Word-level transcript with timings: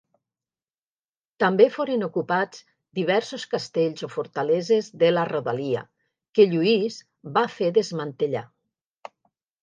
També 1.41 1.65
foren 1.73 2.05
ocupats 2.05 2.63
diversos 2.99 3.45
castells 3.51 4.05
o 4.07 4.09
fortaleses 4.13 4.89
de 5.03 5.11
la 5.13 5.25
rodalia 5.29 5.83
que 6.39 6.47
Lluís 6.55 6.97
va 7.37 7.43
fer 7.57 7.69
desmantellar. 7.77 8.43